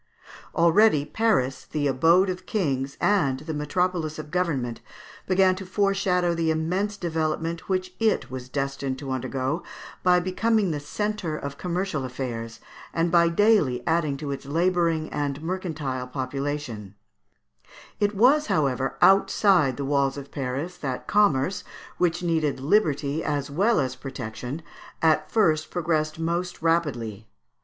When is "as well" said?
23.23-23.79